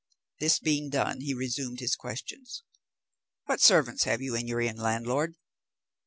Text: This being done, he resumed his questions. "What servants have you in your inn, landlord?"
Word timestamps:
This 0.39 0.57
being 0.57 0.89
done, 0.89 1.21
he 1.21 1.35
resumed 1.35 1.79
his 1.79 1.95
questions. 1.95 2.63
"What 3.45 3.61
servants 3.61 4.03
have 4.05 4.19
you 4.19 4.33
in 4.33 4.47
your 4.47 4.59
inn, 4.59 4.77
landlord?" 4.77 5.35